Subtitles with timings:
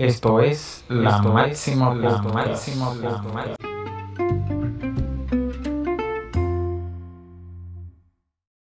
[0.00, 3.54] Esto es la máxima, la máxima, la máxima.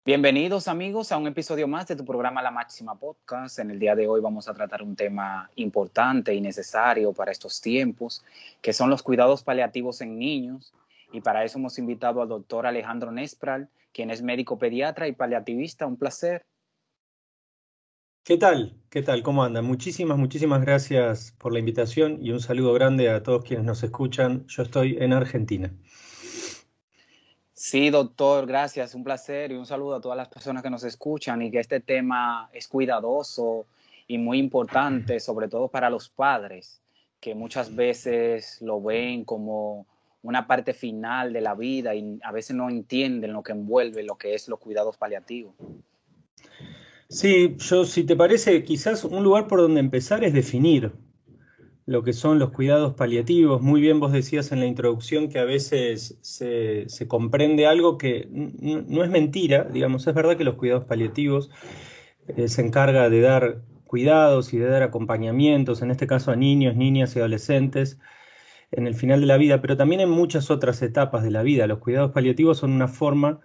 [0.04, 3.60] Bienvenidos amigos a un episodio más de tu programa La Máxima Podcast.
[3.60, 7.62] En el día de hoy vamos a tratar un tema importante y necesario para estos
[7.62, 8.24] tiempos,
[8.60, 10.74] que son los cuidados paliativos en niños.
[11.14, 15.86] Y para eso hemos invitado al doctor Alejandro Nespral, quien es médico pediatra y paliativista.
[15.86, 16.48] Un placer.
[18.24, 18.76] ¿Qué tal?
[18.92, 19.24] ¿Qué tal?
[19.24, 19.66] ¿Cómo andan?
[19.66, 24.46] Muchísimas, muchísimas gracias por la invitación y un saludo grande a todos quienes nos escuchan.
[24.46, 25.74] Yo estoy en Argentina.
[27.52, 31.42] Sí, doctor, gracias, un placer y un saludo a todas las personas que nos escuchan
[31.42, 33.66] y que este tema es cuidadoso
[34.08, 36.80] y muy importante, sobre todo para los padres,
[37.20, 39.88] que muchas veces lo ven como
[40.22, 44.16] una parte final de la vida y a veces no entienden lo que envuelve lo
[44.16, 45.56] que es los cuidados paliativos.
[47.12, 50.94] Sí, yo si te parece, quizás un lugar por donde empezar es definir
[51.86, 53.62] lo que son los cuidados paliativos.
[53.62, 59.04] Muy bien vos decías en la introducción que a veces se, comprende algo que no
[59.04, 61.52] es mentira, digamos, es verdad que los cuidados paliativos
[62.30, 66.78] eh, se encarga de dar cuidados y de dar acompañamientos, en este caso a niños,
[66.78, 68.00] niñas y adolescentes
[68.72, 71.68] en el final de la vida, pero también en muchas otras etapas de la vida.
[71.68, 73.42] Los cuidados paliativos son una forma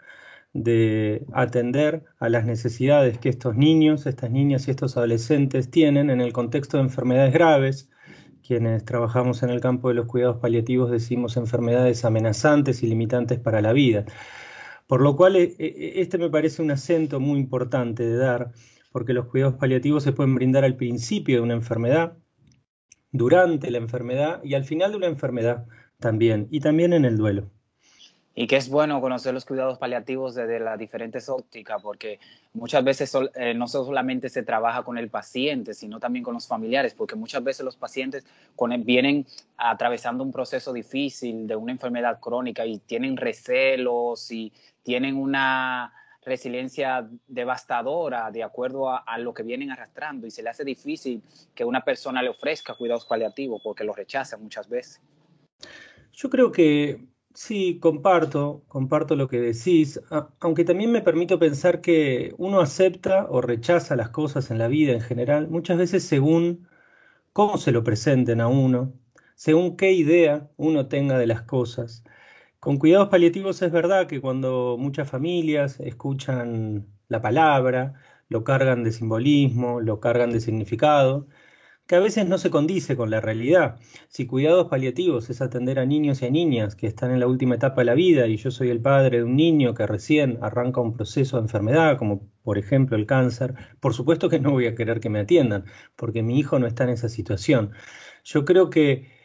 [0.63, 6.21] de atender a las necesidades que estos niños, estas niñas y estos adolescentes tienen en
[6.21, 7.91] el contexto de enfermedades graves.
[8.47, 13.61] Quienes trabajamos en el campo de los cuidados paliativos decimos enfermedades amenazantes y limitantes para
[13.61, 14.05] la vida.
[14.87, 18.53] Por lo cual, e, e, este me parece un acento muy importante de dar,
[18.93, 22.17] porque los cuidados paliativos se pueden brindar al principio de una enfermedad,
[23.13, 25.67] durante la enfermedad y al final de una enfermedad
[25.99, 27.51] también, y también en el duelo.
[28.39, 32.21] Y que es bueno conocer los cuidados paliativos desde las diferentes ópticas, porque
[32.53, 36.93] muchas veces eh, no solamente se trabaja con el paciente, sino también con los familiares,
[36.93, 38.27] porque muchas veces los pacientes
[38.81, 39.27] vienen
[39.57, 47.09] atravesando un proceso difícil de una enfermedad crónica y tienen recelos y tienen una resiliencia
[47.27, 51.23] devastadora de acuerdo a, a, lo que vienen arrastrando y se le hace difícil
[51.55, 55.01] que una persona le ofrezca cuidados paliativos porque lo rechaza muchas veces.
[56.13, 57.01] Yo creo que
[57.39, 60.01] Sí, comparto, comparto lo que decís,
[60.41, 64.93] aunque también me permito pensar que uno acepta o rechaza las cosas en la vida
[64.95, 66.67] en general, muchas veces según
[67.33, 68.95] cómo se lo presenten a uno,
[69.37, 72.05] según qué idea uno tenga de las cosas.
[72.61, 77.95] Con cuidados paliativos es verdad que cuando muchas familias escuchan la palabra,
[78.29, 81.29] lo cargan de simbolismo, lo cargan de significado,
[81.87, 83.79] que a veces no se condice con la realidad.
[84.09, 87.55] Si cuidados paliativos es atender a niños y a niñas que están en la última
[87.55, 90.81] etapa de la vida y yo soy el padre de un niño que recién arranca
[90.81, 94.75] un proceso de enfermedad, como por ejemplo el cáncer, por supuesto que no voy a
[94.75, 95.65] querer que me atiendan,
[95.97, 97.73] porque mi hijo no está en esa situación.
[98.25, 99.17] Yo creo que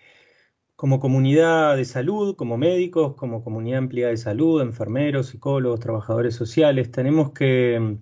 [0.76, 6.92] como comunidad de salud, como médicos, como comunidad amplia de salud, enfermeros, psicólogos, trabajadores sociales,
[6.92, 7.98] tenemos que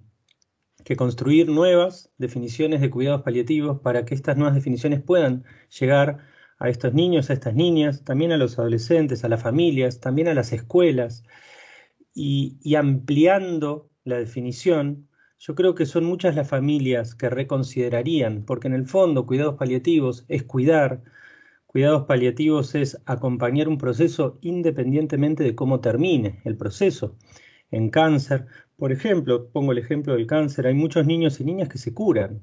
[0.90, 5.44] que construir nuevas definiciones de cuidados paliativos para que estas nuevas definiciones puedan
[5.80, 6.26] llegar
[6.58, 10.34] a estos niños, a estas niñas, también a los adolescentes, a las familias, también a
[10.34, 11.24] las escuelas.
[12.16, 15.08] Y, ampliando la definición,
[15.38, 20.26] yo creo que son muchas las familias que reconsiderarían, porque en el fondo cuidados paliativos
[20.28, 21.04] es cuidar,
[21.68, 27.16] cuidados paliativos es acompañar un proceso independientemente de cómo termine el proceso.
[27.70, 28.48] En cáncer,
[28.79, 32.41] por ejemplo, pongo el ejemplo del cáncer, hay muchos niños y niñas que se curan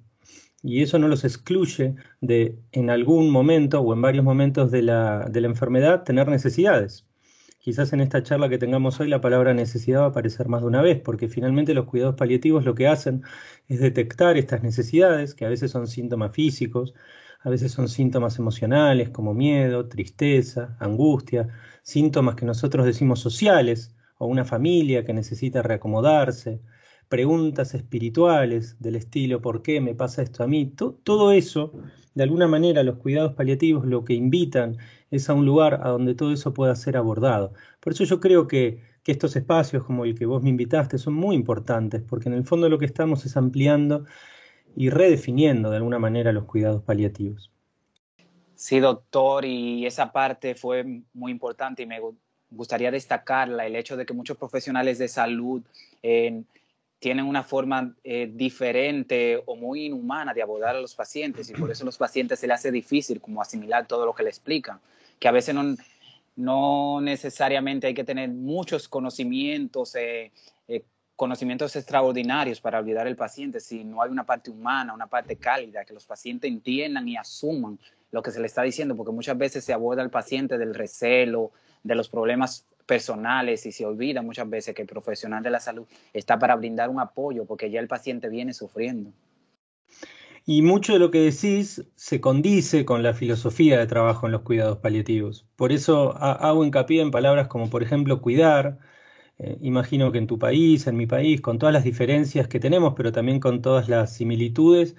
[0.62, 5.26] y eso no los excluye de en algún momento o en varios momentos de la,
[5.30, 7.06] de la enfermedad tener necesidades.
[7.60, 10.68] Quizás en esta charla que tengamos hoy la palabra necesidad va a aparecer más de
[10.68, 13.22] una vez, porque finalmente los cuidados paliativos lo que hacen
[13.68, 16.94] es detectar estas necesidades, que a veces son síntomas físicos,
[17.40, 21.48] a veces son síntomas emocionales como miedo, tristeza, angustia,
[21.82, 26.60] síntomas que nosotros decimos sociales, o una familia que necesita reacomodarse,
[27.08, 30.66] preguntas espirituales del estilo ¿por qué me pasa esto a mí?
[30.66, 31.72] todo eso,
[32.14, 34.76] de alguna manera, los cuidados paliativos lo que invitan
[35.10, 37.52] es a un lugar a donde todo eso pueda ser abordado.
[37.80, 41.14] Por eso yo creo que, que estos espacios como el que vos me invitaste son
[41.14, 44.04] muy importantes, porque en el fondo lo que estamos es ampliando
[44.74, 47.52] y redefiniendo de alguna manera los cuidados paliativos.
[48.54, 52.00] Sí, doctor, y esa parte fue muy importante y me,
[52.56, 55.62] gustaría destacarla, el hecho de que muchos profesionales de salud
[56.02, 56.42] eh,
[56.98, 61.70] tienen una forma eh, diferente o muy inhumana de abordar a los pacientes y por
[61.70, 64.80] eso a los pacientes se les hace difícil como asimilar todo lo que le explican,
[65.18, 65.76] que a veces no,
[66.36, 70.32] no necesariamente hay que tener muchos conocimientos eh,
[71.16, 75.84] conocimientos extraordinarios para olvidar al paciente si no hay una parte humana, una parte cálida,
[75.84, 77.78] que los pacientes entiendan y asuman
[78.12, 81.52] lo que se le está diciendo, porque muchas veces se aborda al paciente del recelo,
[81.86, 85.86] de los problemas personales y se olvida muchas veces que el profesional de la salud
[86.12, 89.10] está para brindar un apoyo porque ya el paciente viene sufriendo.
[90.48, 94.42] Y mucho de lo que decís se condice con la filosofía de trabajo en los
[94.42, 95.44] cuidados paliativos.
[95.56, 98.78] Por eso hago hincapié en palabras como, por ejemplo, cuidar,
[99.38, 102.94] eh, imagino que en tu país, en mi país, con todas las diferencias que tenemos,
[102.96, 104.94] pero también con todas las similitudes,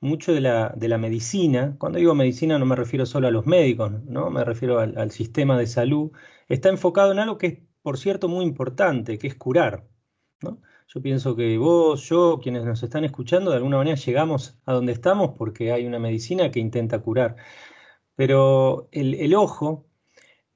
[0.00, 3.46] mucho de la, de la medicina, cuando digo medicina no me refiero solo a los
[3.46, 4.30] médicos, ¿no?
[4.30, 6.12] me refiero al, sistema de salud,
[6.48, 9.86] está enfocado en algo que es, por cierto, muy importante, que es curar.
[10.88, 14.92] Yo pienso que vos, yo, quienes nos están escuchando, de alguna manera llegamos a donde
[14.92, 17.36] estamos porque hay una medicina que intenta curar.
[18.16, 19.86] Pero el, el ojo,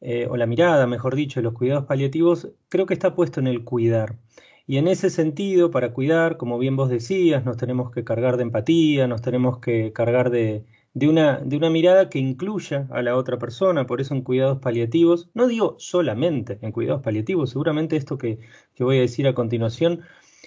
[0.01, 3.47] eh, o la mirada, mejor dicho, de los cuidados paliativos, creo que está puesto en
[3.47, 4.19] el cuidar.
[4.73, 8.45] Y en ese sentido, para cuidar, como bien vos decías, nos tenemos que cargar de
[8.45, 10.65] empatía, nos tenemos que cargar de,
[10.95, 15.29] una, de una mirada que incluya a la otra persona, por eso en cuidados paliativos,
[15.35, 18.39] no digo solamente en cuidados paliativos, seguramente esto que,
[18.79, 20.01] voy a decir a continuación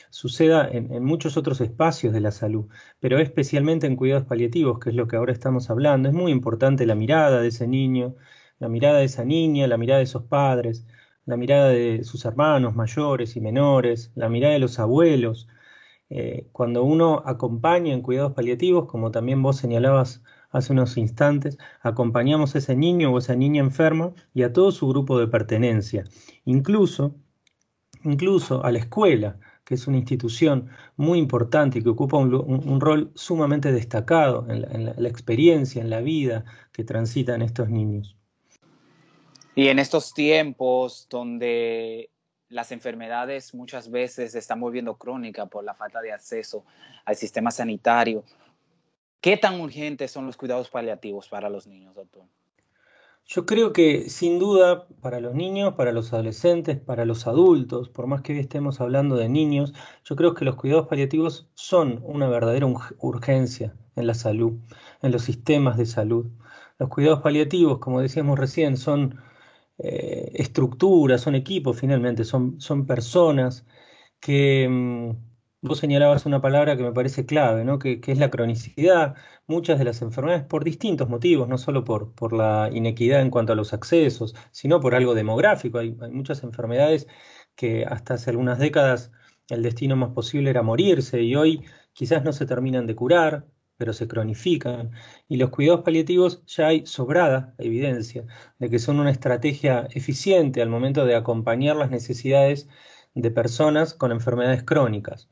[0.09, 2.65] suceda en, en, muchos otros espacios de la salud,
[2.99, 6.09] pero especialmente en cuidados paliativos, que es lo que ahora estamos hablando.
[6.09, 8.15] Es muy importante la mirada de ese niño,
[8.57, 10.87] la mirada de esa niña, la mirada de esos padres,
[11.25, 15.47] la mirada de sus hermanos mayores y menores, la mirada de los abuelos.
[16.09, 22.55] Eh, cuando uno acompaña en cuidados paliativos, como también vos señalabas hace unos instantes, acompañamos
[22.55, 26.05] a ese niño o esa niña enferma y a todo su grupo de pertenencia,
[26.45, 27.15] incluso,
[28.03, 33.11] incluso a la escuela, que es una institución muy importante y que ocupa un, rol
[33.15, 38.15] sumamente destacado en la experiencia, en la vida que transitan estos niños.
[39.55, 42.09] Y en estos tiempos donde
[42.49, 46.65] las enfermedades muchas veces se están volviendo crónicas por la falta de acceso
[47.05, 48.23] al sistema sanitario,
[49.21, 52.23] ¿qué tan urgentes son los cuidados paliativos para los niños, doctor?
[53.27, 58.05] Yo creo que sin duda para los niños, para los adolescentes, para los adultos, por
[58.05, 59.73] más que hoy estemos hablando de niños,
[60.03, 62.67] yo creo que los cuidados paliativos son una verdadera
[62.99, 64.59] urgencia en la salud,
[65.01, 66.27] en los sistemas de salud.
[66.77, 69.19] Los cuidados paliativos, como decíamos recién, son
[69.77, 73.65] eh, estructuras, son equipos finalmente, son, son personas
[74.19, 75.11] que mm,
[75.61, 77.79] vos señalabas una palabra que me parece clave, ¿no?
[77.79, 79.15] que, es la cronicidad.
[79.47, 83.53] Muchas de las enfermedades, por distintos motivos, no solo por, por la inequidad en cuanto
[83.53, 85.79] a los accesos, sino por algo demográfico.
[85.79, 87.07] Hay muchas enfermedades
[87.55, 89.11] que hasta hace algunas décadas
[89.49, 93.45] el destino más posible era morirse y hoy quizás no se terminan de curar,
[93.77, 94.91] pero se cronifican.
[95.27, 98.25] Y los cuidados paliativos ya hay sobrada evidencia
[98.59, 102.67] de que son una estrategia eficiente al momento de acompañar las necesidades
[103.13, 105.29] de personas con enfermedades crónicas.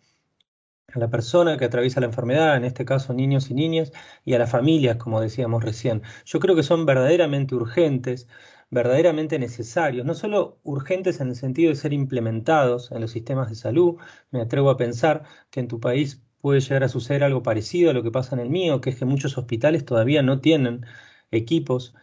[0.94, 3.92] A la persona que atraviesa la enfermedad, en este caso niños y niñas,
[4.26, 6.04] y a las familias, como decíamos recién.
[6.26, 8.28] Yo creo que son verdaderamente urgentes,
[8.70, 13.56] verdaderamente necesarios, no solo urgentes en el sentido de ser implementados en los sistemas de
[13.56, 13.98] salud,
[14.32, 17.94] me atrevo a pensar que en tu país puede llegar a suceder algo parecido a
[17.94, 20.86] lo que pasa en el mío, que es que muchos hospitales todavía no tienen
[21.32, 21.96] equipos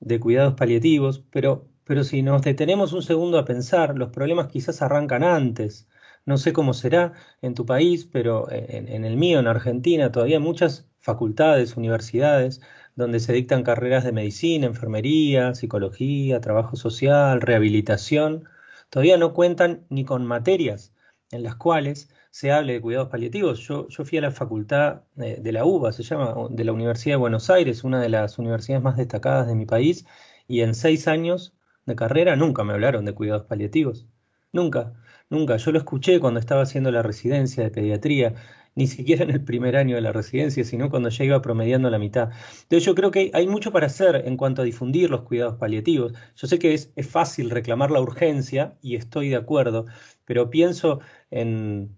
[0.00, 4.82] de cuidados paliativos, pero, pero si nos detenemos un segundo a pensar, los problemas quizás
[4.82, 5.88] arrancan antes.
[6.26, 10.38] No sé cómo será en tu país, pero en, en el mío, en Argentina, todavía
[10.38, 12.60] muchas facultades, universidades,
[12.94, 18.44] donde se dictan carreras de medicina, enfermería, psicología, trabajo social, rehabilitación,
[18.90, 20.92] todavía no cuentan ni con materias
[21.30, 23.60] en las cuales se hable de cuidados paliativos.
[23.60, 27.18] Yo, yo fui a la facultad de, la UBA, se llama, de la Universidad de
[27.18, 30.06] Buenos Aires, una de las universidades más destacadas de mi país,
[30.46, 31.54] y en seis años
[31.86, 34.06] de carrera nunca me hablaron de cuidados paliativos.
[34.52, 34.94] Nunca,
[35.30, 35.56] nunca.
[35.56, 38.34] Yo lo escuché cuando estaba haciendo la residencia de pediatría,
[38.74, 41.98] ni siquiera en el primer año de la residencia, sino cuando ya iba promediando la
[41.98, 42.30] mitad.
[42.62, 46.14] Entonces yo creo que hay mucho para hacer en cuanto a difundir los cuidados paliativos.
[46.36, 49.86] Yo sé que es, es fácil reclamar la urgencia y estoy de acuerdo,
[50.24, 51.97] pero pienso en,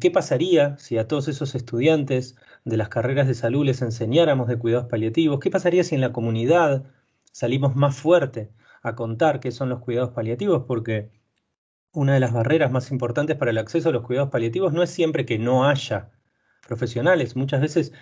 [0.00, 4.58] ¿Qué pasaría si a todos esos estudiantes de las carreras de salud les enseñáramos de
[4.58, 5.40] cuidados paliativos?
[5.40, 6.84] ¿Qué pasaría si en la comunidad
[7.32, 8.50] salimos más fuerte
[8.82, 10.64] a contar qué son los cuidados paliativos?
[10.66, 11.10] Porque
[11.92, 14.90] una de las barreras más importantes para el acceso a los cuidados paliativos no es
[14.90, 16.10] siempre que no haya
[16.66, 17.36] profesionales.
[17.36, 17.92] Muchas veces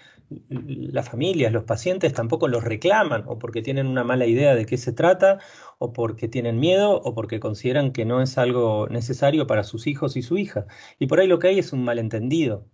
[0.48, 4.78] las familias, los pacientes tampoco los reclaman o porque tienen una mala idea de qué
[4.78, 5.38] se trata
[5.78, 10.16] o porque tienen miedo o porque consideran que no es algo necesario para sus hijos
[10.16, 10.66] y su hija.
[10.98, 12.68] Y por ahí lo que hay es un malentendido.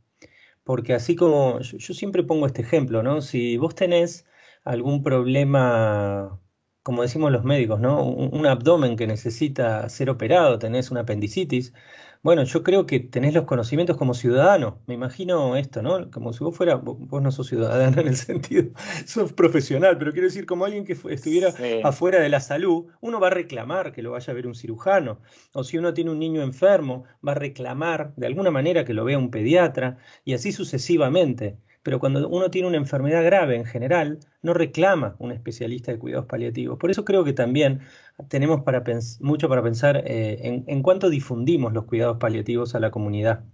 [0.64, 3.23] Porque así como yo, siempre pongo este ejemplo, ¿no?
[3.23, 4.26] Si vos tenés
[4.64, 6.40] algún problema
[6.83, 8.02] como decimos los médicos, ¿no?
[8.02, 11.75] Un, abdomen que necesita ser operado, tenés una apendicitis,
[12.22, 14.82] Bueno, yo creo que tenés los conocimientos como ciudadano.
[14.87, 16.10] Me imagino esto, ¿no?
[16.10, 18.72] Como si vos fuera, vos no sos ciudadano en el sentido,
[19.06, 23.28] sos profesional, pero quiero decir, como alguien que estuviera afuera de la salud, uno va
[23.28, 25.20] a reclamar que lo vaya a ver un cirujano.
[25.52, 29.04] O si uno tiene un niño enfermo, va a reclamar de alguna manera que lo
[29.04, 34.18] vea un pediatra, y así sucesivamente pero cuando uno tiene una enfermedad grave en general,
[34.42, 36.78] no reclama un especialista de cuidados paliativos.
[36.78, 37.80] Por eso creo que también
[38.28, 38.82] tenemos para
[39.20, 43.44] mucho para pensar eh, en, cuánto difundimos los cuidados paliativos a la comunidad.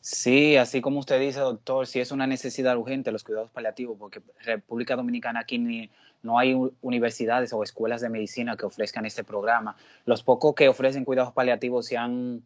[0.00, 4.22] Sí, así como usted dice, doctor, si es una necesidad urgente los cuidados paliativos, porque
[4.44, 5.90] República Dominicana aquí
[6.22, 9.76] no hay universidades o escuelas de medicina que ofrezcan este programa.
[10.04, 12.42] Los pocos que ofrecen cuidados paliativos se han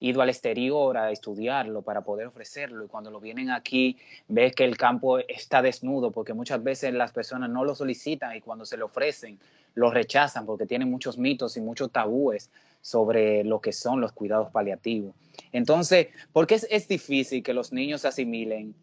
[0.00, 3.96] ido al exterior a estudiarlo para poder ofrecerlo y cuando lo vienen aquí
[4.28, 8.40] ves que el campo está desnudo porque muchas veces las personas no lo solicitan y
[8.40, 9.38] cuando se lo ofrecen
[9.74, 12.50] lo rechazan porque tienen muchos mitos y muchos tabúes
[12.80, 15.14] sobre lo que son los cuidados paliativos.
[15.52, 18.74] Entonces, ¿por qué es, difícil que los niños asimilen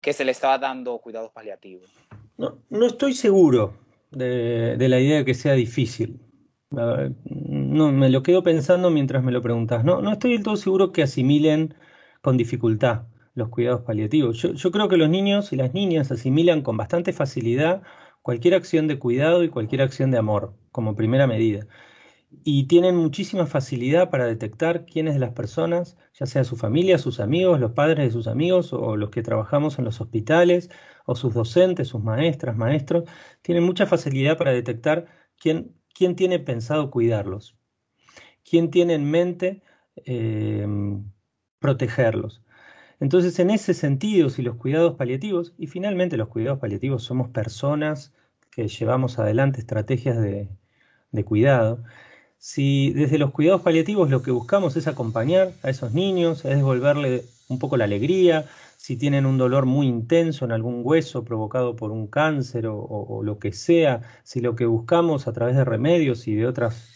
[0.00, 1.90] que se les está dando cuidados paliativos?
[2.36, 3.74] No, no estoy seguro
[4.10, 6.20] de, de la idea de que sea difícil
[7.72, 9.84] no, me lo quedo pensando mientras me lo preguntas.
[9.84, 11.74] No, no estoy del todo seguro que asimilen
[12.20, 14.36] con dificultad los cuidados paliativos.
[14.38, 17.82] Yo, creo que los niños y las niñas asimilan con bastante facilidad
[18.22, 21.66] cualquier acción de cuidado y cualquier acción de amor como primera medida.
[22.44, 27.20] Y tienen muchísima facilidad para detectar quiénes de las personas, ya sea su familia, sus
[27.20, 30.70] amigos, los padres de sus amigos o los que trabajamos en los hospitales
[31.06, 33.04] o sus docentes, sus maestras, maestros,
[33.42, 35.06] tienen mucha facilidad para detectar
[35.38, 37.56] quién ¿Quién tiene pensado cuidarlos?
[38.44, 39.62] ¿Quién tiene en mente
[40.04, 41.04] em,
[41.58, 42.42] protegerlos?
[43.00, 48.12] Entonces, en ese sentido, si los cuidados paliativos, y finalmente los cuidados paliativos somos personas
[48.50, 50.48] que llevamos adelante estrategias de,
[51.10, 51.82] de cuidado,
[52.38, 57.24] si desde los cuidados paliativos lo que buscamos es acompañar a esos niños, es devolverle
[57.48, 58.46] un poco la alegría,
[58.76, 63.38] si tienen un dolor muy intenso en algún hueso provocado por un cáncer o, lo
[63.38, 66.88] que sea, si lo que buscamos a través de remedios y de otras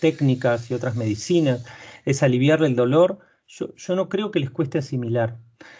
[0.00, 1.64] técnicas y otras medicinas
[2.04, 5.36] es aliviarle el dolor, yo, no creo que les cueste asimilar.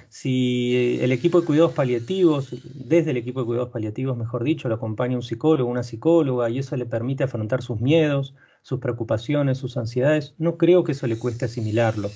[0.09, 4.75] Si el equipo de cuidados paliativos, desde el equipo de cuidados paliativos, mejor dicho, lo
[4.75, 9.77] acompaña un psicólogo, una psicóloga, y eso le permite afrontar sus miedos, sus preocupaciones, sus
[9.77, 12.11] ansiedades, no creo que eso le cueste asimilarlo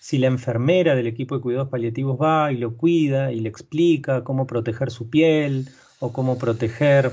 [0.00, 4.24] si la enfermera del equipo de cuidados paliativos va y lo cuida y le explica
[4.24, 5.68] cómo proteger su piel
[6.00, 7.12] o cómo proteger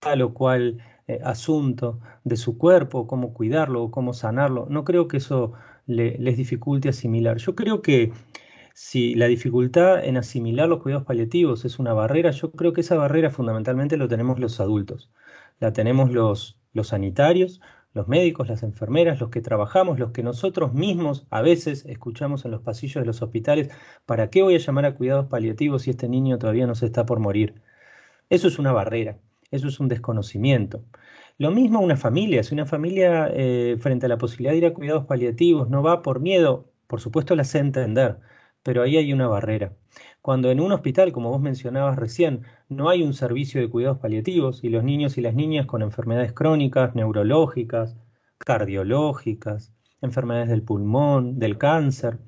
[0.00, 5.08] tal o cual eh, asunto de su cuerpo, cómo cuidarlo o cómo sanarlo, no creo
[5.08, 5.52] que eso
[5.86, 7.36] les dificulte asimilar.
[7.36, 8.12] Yo creo que
[8.74, 12.96] si la dificultad en asimilar los cuidados paliativos es una barrera, yo creo que esa
[12.96, 15.10] barrera fundamentalmente lo tenemos los adultos,
[15.60, 17.60] la tenemos los, los sanitarios,
[17.94, 22.50] los médicos, las enfermeras, los que trabajamos, los que nosotros mismos a veces escuchamos en
[22.50, 23.70] los pasillos de los hospitales,
[24.06, 27.06] ¿para qué voy a llamar a cuidados paliativos si este niño todavía no se está
[27.06, 27.62] por morir?
[28.30, 29.18] Eso es una barrera,
[29.54, 30.84] eso es un desconocimiento.
[31.38, 34.74] Lo mismo una familia, si una familia eh, frente a la posibilidad de ir a
[34.74, 38.18] cuidados paliativos no va por miedo, por supuesto la sé entender,
[38.62, 39.72] pero ahí hay una barrera.
[40.22, 44.64] Cuando en un hospital, como vos mencionabas recién, no hay un servicio de cuidados paliativos
[44.64, 47.96] y los niños y las niñas con enfermedades crónicas, neurológicas,
[48.38, 52.18] cardiológicas, enfermedades del pulmón, del cáncer,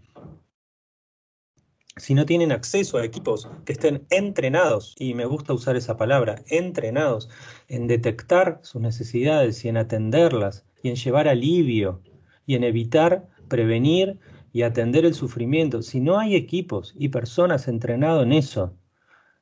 [1.97, 6.43] si no tienen acceso a equipos que estén entrenados, y me gusta usar esa palabra,
[6.49, 7.31] entrenados
[7.69, 12.03] en detectar sus necesidades y en atenderlas, y en llevar alivio,
[12.45, 14.19] y en evitar, prevenir
[14.53, 18.75] y atender el sufrimiento, si no hay equipos y personas entrenados en eso,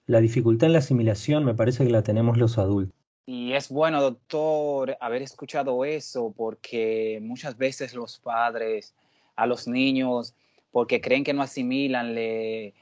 [0.07, 2.95] la dificultad en la asimilación me parece que la tenemos los adultos.
[3.27, 8.95] Y es bueno, doctor, haber escuchado eso porque muchas veces los padres
[9.35, 10.35] a los niños,
[10.75, 12.75] porque creen que no asimilan, le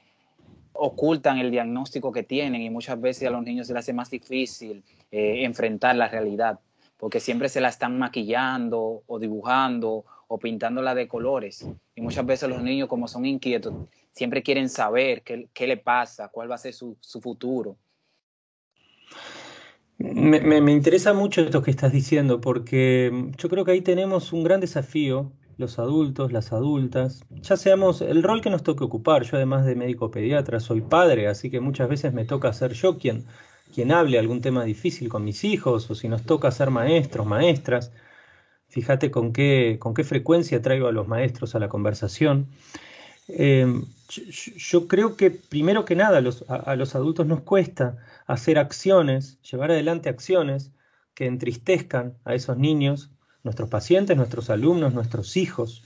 [0.73, 4.09] ocultan el diagnóstico que tienen y muchas veces a los niños se les hace más
[4.09, 6.59] difícil eh, enfrentar la realidad,
[6.97, 11.67] porque siempre se la están maquillando o dibujando o pintándola de colores.
[11.93, 13.75] Y muchas veces los niños, como son inquietos,
[14.11, 17.77] siempre quieren saber qué, qué le pasa, cuál va a ser su, su futuro.
[19.99, 24.43] Me, me, interesa mucho esto que estás diciendo, porque yo creo que ahí tenemos un
[24.43, 29.23] gran desafío, los adultos, las adultas, ya seamos el rol que nos toque ocupar.
[29.23, 32.97] Yo además de médico pediatra soy padre, así que muchas veces me toca ser yo
[32.97, 33.25] quien,
[33.73, 37.91] quien hable algún tema difícil con mis hijos, o si nos toca ser maestros, maestras.
[38.67, 42.47] Fíjate con qué, con qué frecuencia traigo a los maestros a la conversación.
[43.27, 49.71] Em, yo, creo que primero que nada a, los adultos nos cuesta hacer acciones, llevar
[49.71, 50.71] adelante acciones
[51.13, 53.11] que entristezcan a esos niños
[53.43, 55.83] nuestros pacientes, nuestros alumnos, nuestros hijos.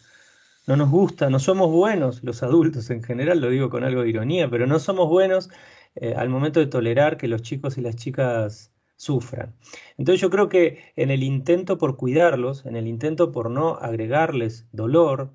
[0.67, 4.09] No nos gusta, no somos buenos los adultos en general, lo digo con algo de
[4.09, 5.49] ironía, pero no somos buenos
[5.95, 9.55] eh, al momento de tolerar que los chicos y las chicas sufran.
[9.97, 14.67] Entonces yo creo que en el intento por cuidarlos, en el intento por no agregarles
[14.71, 15.33] dolor,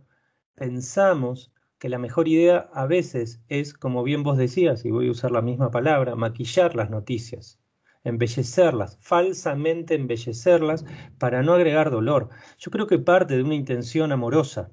[0.55, 5.13] pensamos que la mejor idea a veces es, como bien vos decías, y voy a
[5.13, 7.59] usar la misma palabra, maquillar las noticias,
[8.05, 10.85] embellecerlas, falsamente embellecerlas
[11.19, 12.31] para no agregar dolor.
[12.59, 14.71] Yo creo que parte de una intención amorosa.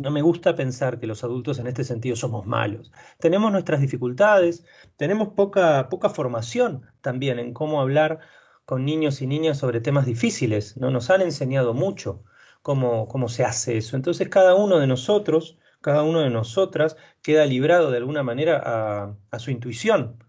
[0.00, 2.92] No me gusta pensar que los adultos en este sentido somos malos.
[3.18, 4.64] Tenemos nuestras dificultades,
[4.96, 8.20] tenemos poca, poca formación también en cómo hablar
[8.64, 10.76] con niños y niñas sobre temas difíciles.
[10.76, 10.90] ¿no?
[10.90, 12.22] Nos han enseñado mucho
[12.62, 13.96] cómo, cómo se hace eso.
[13.96, 19.16] Entonces cada uno de nosotros, cada uno de nosotras queda librado de alguna manera a,
[19.32, 20.22] a su intuición.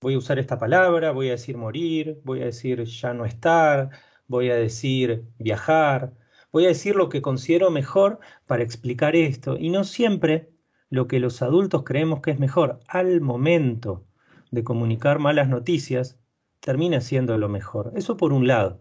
[0.00, 3.90] Voy a usar esta palabra, voy a decir morir, voy a decir ya no estar,
[4.28, 6.12] voy a decir viajar,
[6.50, 10.50] Voy a decir lo que considero mejor para explicar esto y no siempre
[10.88, 14.06] lo que los adultos creemos que es mejor al momento
[14.50, 16.18] de comunicar malas noticias
[16.60, 17.92] termina siendo lo mejor.
[17.96, 18.80] Eso por un lado.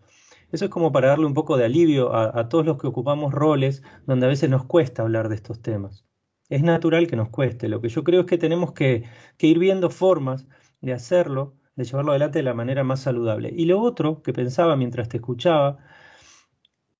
[0.53, 3.83] Eso es como para darle un poco de alivio a, todos los que ocupamos roles
[4.05, 6.05] donde a veces nos cuesta hablar de estos temas.
[6.47, 7.67] Es natural que nos cueste.
[7.67, 9.03] Lo que yo creo es que tenemos que,
[9.37, 10.47] que ir viendo formas
[10.81, 13.51] de hacerlo, de llevarlo adelante de la manera más saludable.
[13.55, 15.77] Y lo otro que pensaba mientras te escuchaba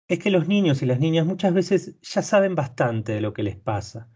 [0.08, 3.44] es que los niños y las niñas muchas veces ya saben bastante de lo que
[3.44, 4.10] les pasa,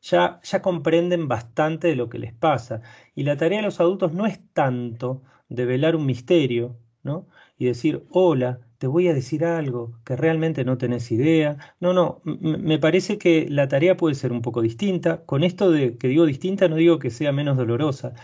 [0.00, 2.82] ya, ya comprenden bastante de lo que les pasa.
[3.14, 7.26] Y la tarea de los adultos no es tanto develar un misterio, ¿no?
[7.58, 11.56] Y decir, hola, te voy a decir algo que realmente no tenés idea.
[11.80, 15.24] No, no, me parece que la tarea puede ser un poco distinta.
[15.24, 18.14] Con esto de que digo distinta no digo que sea menos dolorosa,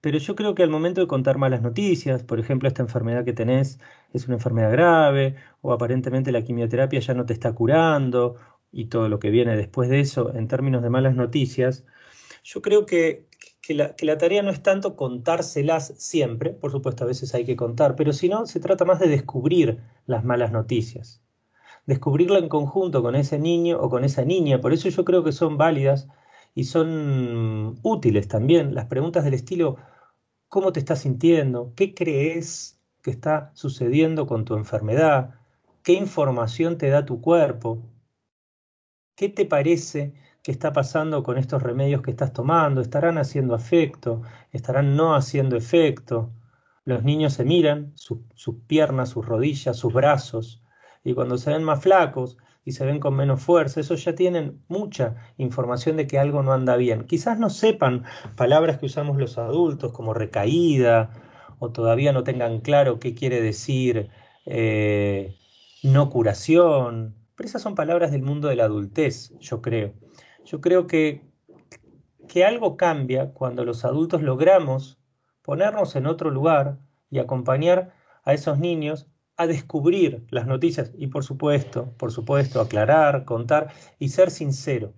[0.00, 3.32] pero yo creo que al momento de contar malas noticias, por ejemplo, esta enfermedad que
[3.32, 3.80] tenés
[4.12, 8.36] es una enfermedad grave, o aparentemente la quimioterapia ya no te está curando,
[8.72, 11.84] y todo lo que viene después de eso en términos de malas noticias,
[12.44, 13.26] yo creo que,
[13.68, 17.56] la, que la tarea no es tanto contárselas siempre, por supuesto a veces hay que
[17.56, 21.22] contar, pero si no, se trata más de descubrir las malas noticias,
[21.86, 25.32] descubrirla en conjunto con ese niño o con esa niña, por eso yo creo que
[25.32, 26.08] son válidas
[26.58, 29.76] y son útiles también las preguntas del estilo,
[30.48, 31.72] ¿cómo te estás sintiendo?
[31.76, 35.36] ¿Qué crees que está sucediendo con tu enfermedad?
[35.84, 37.78] ¿Qué información te da tu cuerpo?
[39.14, 42.80] ¿Qué te parece que está pasando con estos remedios que estás tomando?
[42.80, 44.22] ¿Estarán haciendo efecto?
[44.50, 46.32] ¿Estarán no haciendo efecto?
[46.84, 50.60] Los niños se miran, sus piernas, sus rodillas, sus brazos,
[51.04, 52.36] y cuando se ven más flacos,
[52.68, 56.52] y se ven con menos fuerza, eso ya tienen mucha información de que algo no
[56.52, 57.04] anda bien.
[57.04, 58.04] Quizás no sepan
[58.36, 61.10] palabras que usamos los adultos como recaída
[61.60, 64.10] o todavía no tengan claro qué quiere decir
[64.44, 65.34] eh,
[65.82, 69.94] no curación, pero esas son palabras del mundo de la adultez, yo creo.
[70.44, 71.22] Yo creo que,
[72.28, 74.98] que algo cambia cuando los adultos logramos
[75.40, 81.24] ponernos en otro lugar y acompañar a esos niños a descubrir las noticias y por
[81.24, 84.92] supuesto, por supuesto, aclarar, contar y ser sincero.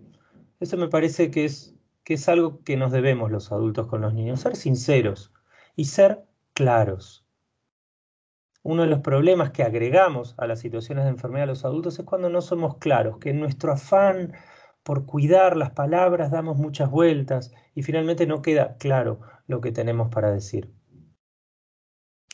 [0.59, 4.15] Eso me parece que es, que es algo que nos debemos los adultos con los
[4.15, 5.31] niños, ser sinceros
[5.77, 6.25] y ser
[6.55, 7.27] claros.
[8.63, 12.07] Uno de los problemas que agregamos a las situaciones de enfermedad de los adultos es
[12.07, 14.33] cuando no somos claros, que en nuestro afán
[14.83, 20.09] por cuidar las palabras damos muchas vueltas y finalmente no queda claro lo que tenemos
[20.09, 20.80] para decir.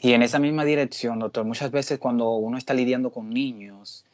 [0.07, 4.05] Y en esa misma dirección, doctor, muchas veces cuando uno está lidiando con niños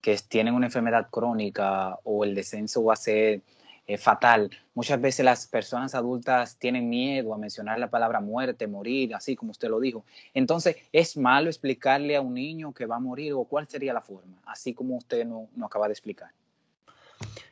[0.00, 3.42] que tienen una enfermedad crónica o el descenso va a ser
[3.86, 9.14] eh, fatal, muchas veces las personas adultas tienen miedo a mencionar la palabra muerte, morir,
[9.14, 10.06] así como usted lo dijo.
[10.32, 14.00] Entonces, ¿es malo explicarle a un niño que va a morir o cuál sería la
[14.00, 14.38] forma?
[14.46, 16.30] Así como usted no, no acaba de explicar.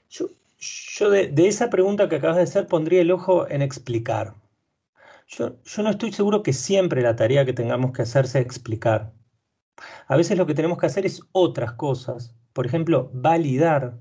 [0.08, 4.32] Yo, yo de, de esa pregunta que acabas de hacer pondría el ojo en explicar.
[5.30, 9.12] Yo, no estoy seguro que siempre la tarea que tengamos que hacer sea explicar.
[10.08, 12.36] A veces lo que tenemos que hacer es otras cosas.
[12.52, 14.00] Por ejemplo, validar.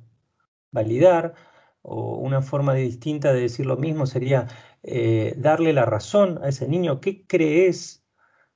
[0.71, 1.35] Validar,
[1.83, 4.47] o una forma distinta de decir lo mismo sería
[4.83, 6.99] eh, darle la razón a ese niño.
[6.99, 8.03] ¿Qué crees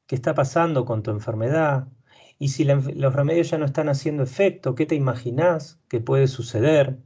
[0.08, 1.88] que está pasando con tu enfermedad?
[2.40, 7.00] Y si los remedios ya no están haciendo efecto, ¿qué te imaginas que puede suceder?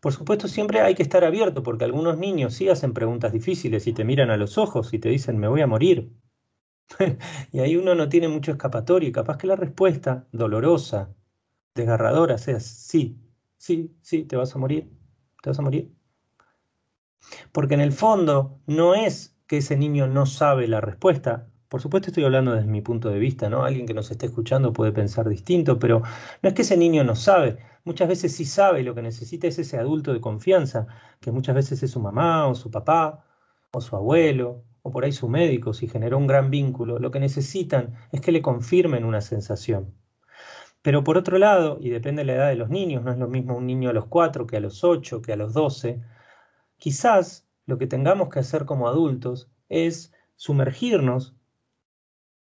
[0.00, 3.92] Por supuesto, siempre hay que estar abierto porque algunos niños sí hacen preguntas difíciles y
[3.92, 6.10] te miran a los ojos y te dicen, me voy a morir.
[7.52, 11.14] y ahí uno no tiene mucho escapatorio y capaz que la respuesta dolorosa,
[11.74, 13.18] desgarradora, sea sí,
[13.58, 14.90] sí, sí, te vas a morir,
[15.42, 15.92] te vas a morir.
[17.52, 22.08] Porque en el fondo no es que ese niño no sabe la respuesta, Por supuesto
[22.08, 23.62] estoy hablando desde mi punto de vista, ¿no?
[23.62, 26.02] Alguien que nos esté escuchando puede pensar distinto, pero
[26.42, 29.56] no es que ese niño no sabe, muchas veces sí sabe, lo que necesita es
[29.56, 30.88] ese adulto de confianza,
[31.20, 33.24] que muchas veces es su mamá o su papá
[33.70, 37.20] o su abuelo o por ahí su médico, si generó un gran vínculo, lo que
[37.20, 39.94] necesitan es que le confirmen una sensación.
[40.82, 43.28] Pero por otro lado, y depende de la edad de los niños, no es lo
[43.28, 46.02] mismo un niño a los 4 que a los 8, que a los 12,
[46.78, 51.36] quizás lo que tengamos que hacer como adultos es sumergirnos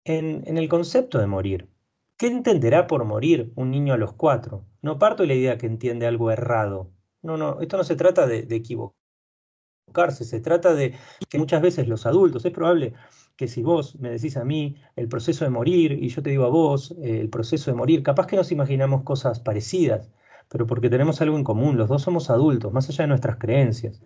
[0.05, 1.69] en, el concepto de morir.
[2.17, 4.65] ¿Qué entenderá por morir un niño a los 4?
[4.83, 6.91] No parto de la idea que entiende algo errado.
[7.23, 10.95] No, no, esto no se trata de, de equivocarse, se trata de
[11.29, 12.95] que muchas veces los adultos, es probable
[13.37, 16.45] que si vos me decís a mí el proceso de morir y yo te digo
[16.45, 20.11] a vos eh, el proceso de morir, capaz que nos imaginamos cosas parecidas,
[20.49, 24.03] pero porque tenemos algo en común, los dos somos adultos, más allá de nuestras creencias.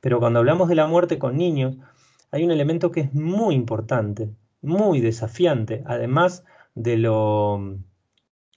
[0.00, 1.78] Pero cuando hablamos de la muerte con niños,
[2.30, 4.30] hay un elemento que es muy importante,
[4.66, 7.78] muy desafiante, además de lo,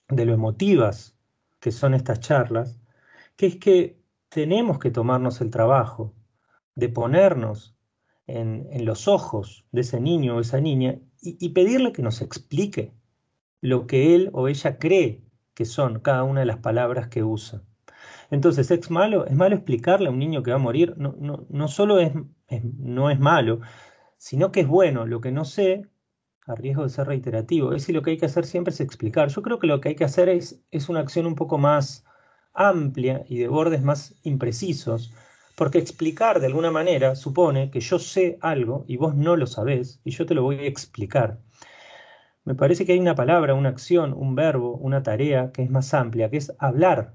[0.09, 1.15] de lo emotivas
[1.59, 2.79] que son estas charlas,
[3.35, 6.13] que es que tenemos que tomarnos el trabajo
[6.75, 7.75] de ponernos
[8.27, 12.93] en, los ojos de ese niño o esa niña y, pedirle que nos explique
[13.61, 15.21] lo que él o ella cree
[15.53, 17.61] que son cada una de las palabras que usa.
[18.31, 19.25] Entonces, ¿es malo?
[19.25, 20.95] Es malo explicarle a un niño que va a morir.
[20.97, 22.13] No solo es,
[22.77, 23.59] no es malo,
[24.17, 25.05] sino que es bueno.
[25.05, 25.87] Lo que no sé,
[26.49, 29.29] a riesgo de ser reiterativo, es si lo que hay que hacer siempre es explicar.
[29.29, 32.05] Yo creo que lo que hay que hacer es, es una acción un poco más
[32.53, 35.13] amplia y de bordes más imprecisos,
[35.55, 40.01] porque explicar de alguna manera supone que yo sé algo y vos no lo sabés
[40.03, 41.39] y yo te lo voy a explicar.
[42.45, 45.93] Me parece que hay una palabra, una acción, un verbo, una tarea que es más
[45.93, 47.13] amplia, que es hablar.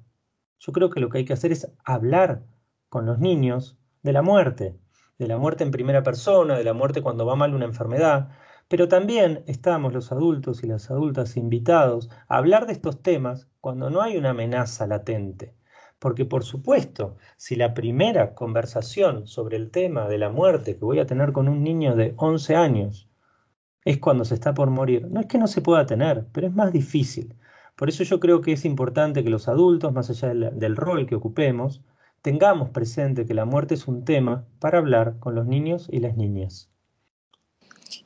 [0.60, 2.44] Yo creo que lo que hay que hacer es hablar
[2.88, 4.78] con los niños de la muerte,
[5.18, 8.28] de la muerte en primera persona, de la muerte cuando va mal una enfermedad,
[8.68, 13.90] pero también estamos los adultos y las adultas invitados a hablar de estos temas cuando
[13.90, 15.54] no hay una amenaza latente.
[15.98, 20.98] Porque por supuesto, si la primera conversación sobre el tema de la muerte que voy
[20.98, 23.08] a tener con un niño de 11 años
[23.84, 26.54] es cuando se está por morir, no es que no se pueda tener, pero es
[26.54, 27.34] más difícil.
[27.76, 31.16] Por eso yo creo que es importante que los adultos, más allá del, rol que
[31.16, 31.82] ocupemos,
[32.22, 36.16] tengamos presente que la muerte es un tema para hablar con los niños y las
[36.16, 36.73] niñas.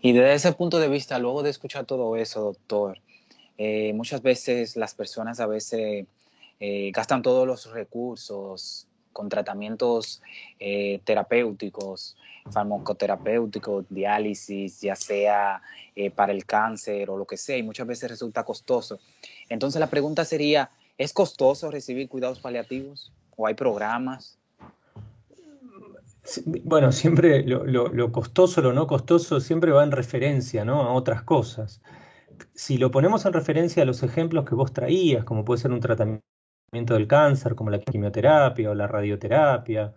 [0.01, 2.99] Y desde ese punto de vista, luego de escuchar todo eso, doctor,
[3.57, 6.07] eh, muchas veces las personas a veces
[6.61, 10.23] eh, gastan todos los recursos con tratamientos
[10.61, 12.17] eh, terapéuticos,
[12.53, 15.61] farmacoterapéuticos, diálisis, ya sea
[15.97, 19.01] eh, para el cáncer o lo que sea, y muchas veces resulta costoso.
[19.49, 24.39] Entonces la pregunta sería, ¿es costoso recibir cuidados paliativos o hay programas?
[26.65, 30.83] Bueno, siempre lo, lo, costoso, lo no costoso, siempre va en referencia ¿no?
[30.83, 31.81] a otras cosas.
[32.55, 35.81] Si lo ponemos en referencia a los ejemplos que vos traías, como puede ser un
[35.81, 36.23] tratamiento
[36.73, 39.95] del cáncer, como la quimioterapia o la radioterapia,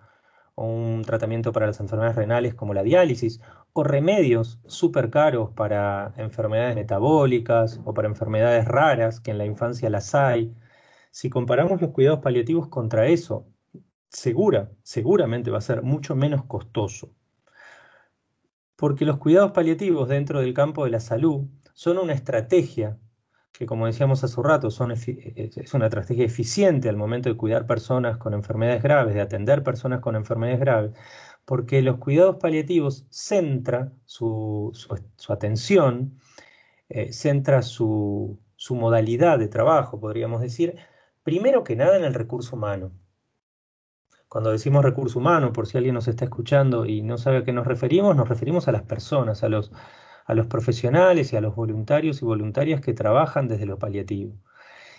[0.56, 3.42] o un tratamiento para las enfermedades renales como la diálisis,
[3.74, 9.90] o remedios súper caros para enfermedades metabólicas o para enfermedades raras que en la infancia
[9.90, 10.54] las hay.
[11.12, 13.46] Si comparamos los cuidados paliativos contra eso,
[14.12, 17.14] segura, seguramente va a ser mucho menos costoso.
[18.76, 22.98] Porque los cuidados paliativos dentro del campo de la salud son una estrategia
[23.62, 24.94] que como decíamos hace un rato, es una
[25.86, 30.60] estrategia eficiente al momento de cuidar personas con enfermedades graves, de atender personas con enfermedades
[30.60, 30.92] graves,
[31.46, 34.72] porque los cuidados paliativos centra su,
[35.30, 36.20] atención,
[36.90, 38.40] eh, centra su
[38.72, 40.78] modalidad de trabajo, podríamos decir,
[41.24, 42.92] primero que nada en el recurso humano.
[44.32, 47.52] Cuando decimos recurso humano, por si alguien nos está escuchando y no sabe a qué
[47.52, 49.74] nos referimos, nos referimos a las personas, a los,
[50.26, 54.38] a los profesionales y a los voluntarios y voluntarias que trabajan desde lo paliativo.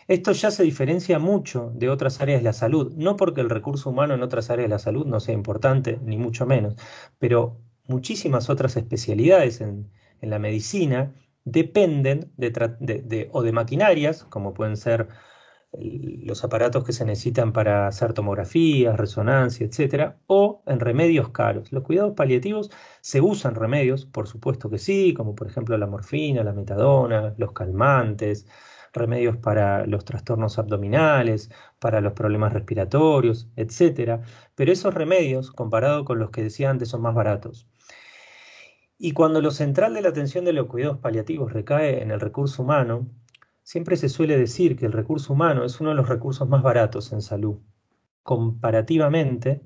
[0.06, 3.88] Esto ya se diferencia mucho de otras áreas de la salud, no porque el recurso
[3.88, 6.76] humano en otras áreas de la salud no sea importante, ni mucho menos,
[7.18, 9.90] pero muchísimas otras especialidades en,
[10.20, 11.14] la medicina
[11.46, 15.08] dependen de, o de maquinarias, como pueden ser
[15.80, 21.72] los aparatos que se necesitan para hacer tomografías, resonancia, etcétera, o en remedios caros.
[21.72, 26.44] Los cuidados paliativos se usan remedios, por supuesto que sí, como por ejemplo la morfina,
[26.44, 28.46] la metadona, los calmantes,
[28.92, 34.22] remedios para los trastornos abdominales, para los problemas respiratorios, etcétera,
[34.54, 37.66] pero esos remedios, comparado con los que decía antes, son más baratos.
[38.98, 42.62] Y cuando lo central de la atención de los cuidados paliativos recae en el recurso
[42.62, 43.08] humano,
[43.62, 47.12] Siempre se suele decir que el recurso humano es uno de los recursos más baratos
[47.12, 47.58] en salud,
[48.22, 49.62] comparativamente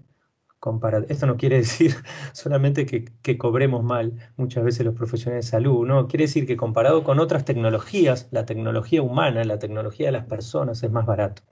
[1.08, 1.94] Esto no quiere decir
[2.32, 6.56] solamente que, que, cobremos mal muchas veces los profesionales de salud, no, quiere decir que
[6.56, 11.42] comparado con otras tecnologías, la tecnología humana, la tecnología de las personas es más barato.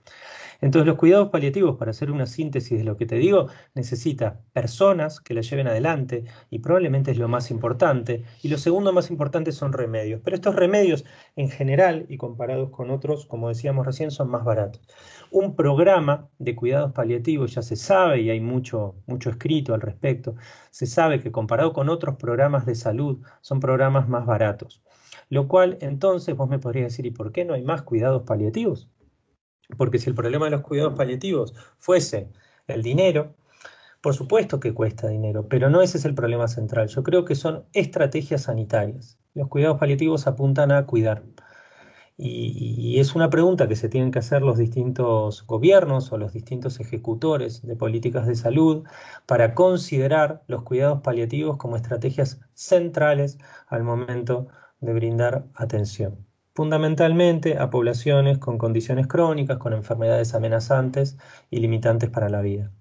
[0.61, 5.19] Entonces los cuidados paliativos, para hacer una síntesis de lo que te digo, necesita personas
[5.19, 8.23] que la lleven adelante y probablemente es lo más importante.
[8.41, 10.21] Y lo segundo más importante son remedios.
[10.23, 14.81] Pero estos remedios en general y comparados con otros, como decíamos recién, son más baratos.
[15.31, 20.35] Un programa de cuidados paliativos ya se sabe y hay mucho, mucho escrito al respecto.
[20.71, 24.81] Se sabe que comparado con otros programas de salud son programas más baratos.
[25.29, 28.89] Lo cual entonces vos me podrías decir, ¿y por qué no hay más cuidados paliativos?
[29.77, 32.29] Porque si el problema de los cuidados paliativos fuese
[32.67, 33.35] el dinero,
[34.01, 36.87] por supuesto que cuesta dinero, pero no ese es el problema central.
[36.89, 39.17] Yo creo que son estrategias sanitarias.
[39.33, 41.23] Los cuidados paliativos apuntan a cuidar.
[42.17, 46.79] Y, es una pregunta que se tienen que hacer los distintos gobiernos o los distintos
[46.79, 48.83] ejecutores de políticas de salud
[49.25, 54.47] para considerar los cuidados paliativos como estrategias centrales al momento
[54.79, 56.25] de brindar atención
[56.55, 61.17] fundamentalmente a poblaciones con condiciones crónicas, con enfermedades amenazantes
[61.51, 62.71] y limitantes para la vida.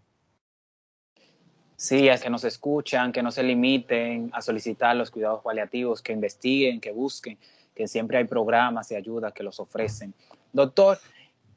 [1.76, 6.12] Sí, es que nos escuchan, que no se limiten a solicitar los cuidados paliativos, que
[6.12, 7.37] investiguen, que busquen,
[7.74, 10.14] que siempre hay programas y ayudas que los ofrecen.
[10.52, 10.98] Doctor,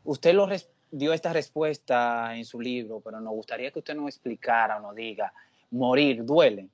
[0.04, 0.50] usted lo
[0.90, 4.96] dio esta respuesta en su libro, pero nos gustaría que usted nos explicara o nos
[4.96, 5.32] diga,
[5.70, 6.68] ¿morir duele?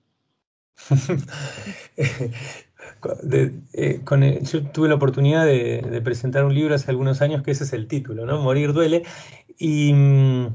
[3.73, 7.63] Eh, con yo tuve la oportunidad de, presentar un libro hace algunos años que ese
[7.63, 8.39] es el título, ¿no?
[8.41, 9.03] Morir duele.
[9.57, 10.47] Y mm,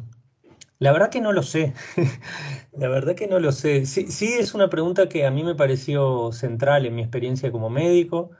[0.78, 1.74] la verdad que no lo sé.
[2.72, 3.86] la verdad que no lo sé.
[3.86, 7.70] Sí, sí, es una pregunta que a mí me pareció central en mi experiencia como
[7.70, 8.30] médico.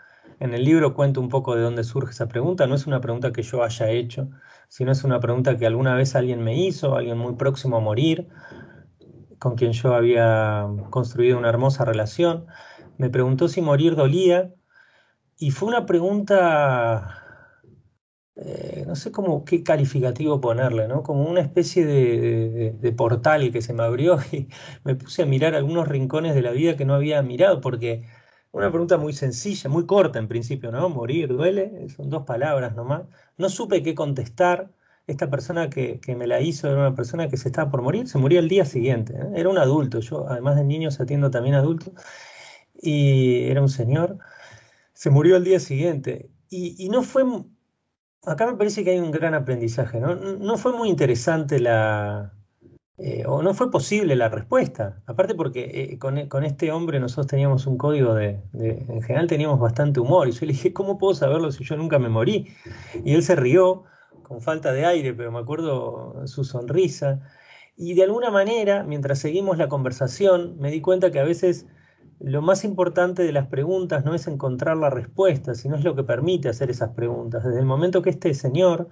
[0.40, 2.66] En el libro cuento un poco de dónde surge esa pregunta.
[2.66, 4.28] No es una pregunta que yo haya hecho,
[4.68, 8.28] sino es una pregunta que alguna vez alguien me hizo, alguien muy próximo a morir
[9.38, 12.46] con quien yo había construido una hermosa relación,
[12.98, 14.54] me preguntó si morir dolía
[15.38, 17.22] y fue una pregunta,
[18.36, 21.02] eh, no sé cómo, qué calificativo ponerle, ¿no?
[21.02, 24.48] Como una especie de, portal que se me abrió y
[24.84, 28.04] me puse a mirar algunos rincones de la vida que no había mirado, porque
[28.52, 30.88] una pregunta muy sencilla, muy corta en principio, ¿no?
[30.88, 33.02] Morir duele, son dos palabras nomás.
[33.36, 34.72] No supe qué contestar
[35.08, 38.18] esta persona que, me la hizo era una persona que se estaba por morir, se
[38.18, 39.14] murió el día siguiente.
[39.14, 39.32] ¿eh?
[39.36, 41.94] Era un adulto, yo además de niños atiendo también adultos,
[42.74, 44.18] y era un señor,
[44.92, 46.30] se murió el día siguiente.
[46.50, 47.24] Y, no fue,
[48.24, 50.14] acá me parece que hay un gran aprendizaje, ¿no?
[50.14, 52.34] No fue muy interesante la,
[52.98, 55.02] eh, o no fue posible la respuesta.
[55.06, 59.26] Aparte porque eh, con, con, este hombre nosotros teníamos un código de, de, en general
[59.26, 62.48] teníamos bastante humor, y yo le dije, ¿cómo puedo saberlo si yo nunca me morí?
[63.04, 63.84] Y él se rió
[64.28, 67.20] con falta de aire, pero me acuerdo su sonrisa.
[67.76, 71.66] Y de alguna manera, mientras seguimos la conversación, me di cuenta que a veces
[72.20, 76.02] lo más importante de las preguntas no es encontrar la respuesta, sino es lo que
[76.02, 77.44] permite hacer esas preguntas.
[77.44, 78.88] Desde el momento que este señor,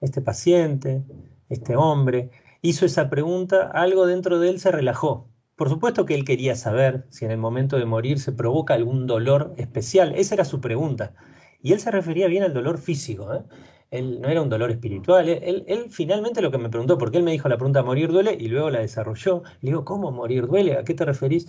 [0.00, 1.04] este paciente,
[1.48, 5.28] este hombre, hizo esa pregunta, algo dentro de él se relajó.
[5.54, 9.06] Por supuesto que él quería saber si en el momento de morir se provoca algún
[9.06, 10.14] dolor especial.
[10.16, 11.14] Esa era su pregunta.
[11.62, 13.34] Y él se refería bien al dolor físico.
[13.34, 13.42] ¿eh?
[13.90, 17.24] Él no era un dolor espiritual, él, él, finalmente lo que me preguntó, porque él
[17.24, 20.76] me dijo la pregunta morir duele y luego la desarrolló, le digo, ¿cómo morir duele?
[20.76, 21.46] ¿A qué te referís?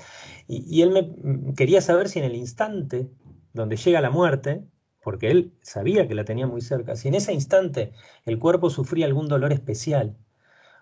[0.48, 3.10] Y, él me mm, quería saber si en el instante
[3.54, 4.64] donde llega la muerte,
[5.04, 7.94] porque él sabía que la tenía muy cerca, si en ese instante
[8.26, 10.18] el cuerpo sufría algún dolor especial.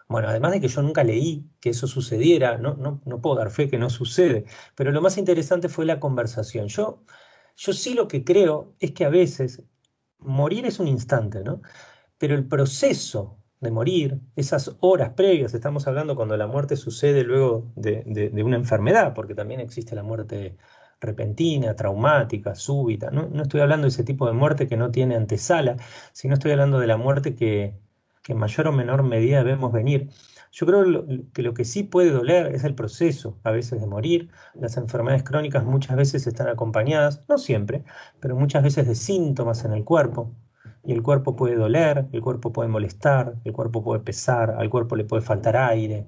[0.10, 3.52] Bueno, además de que yo nunca leí que eso sucediera, no, no, no puedo dar
[3.52, 6.68] fe que no sucede, pero lo más interesante fue la conversación.
[6.68, 7.04] Yo,
[7.58, 9.64] yo sí lo que creo es que a veces
[10.20, 11.62] morir es un instante, ¿no?
[12.18, 17.72] Pero el proceso de morir, esas horas previas, estamos hablando cuando la muerte sucede luego
[17.76, 20.58] de, una enfermedad, porque también existe la muerte
[21.00, 23.12] repentina, traumática, súbita.
[23.12, 25.78] No, estoy hablando de ese tipo de muerte que no tiene antesala,
[26.14, 27.74] sino estoy hablando de la muerte que,
[28.24, 30.10] que en mayor o menor medida vemos venir.
[30.58, 34.32] Yo creo que lo que sí puede doler es el proceso a veces de morir.
[34.56, 37.84] Las enfermedades crónicas muchas veces están acompañadas, no siempre,
[38.20, 40.34] pero muchas veces de síntomas en el cuerpo.
[40.84, 44.96] Y el cuerpo puede doler, el cuerpo puede molestar, el cuerpo puede pesar, al cuerpo
[44.96, 46.08] le puede faltar aire.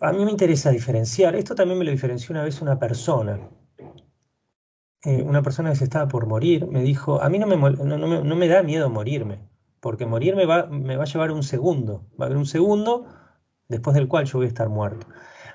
[0.00, 3.48] a mí me interesa diferenciar, esto también me lo diferenció una vez una persona.
[5.04, 8.36] Eh, una persona que se estaba por morir me dijo, a mí no me, no
[8.36, 9.38] me da miedo morirme,
[9.86, 13.06] porque morir me va, me va a llevar un segundo, va a haber un segundo
[13.68, 15.06] después del cual yo voy a estar muerto.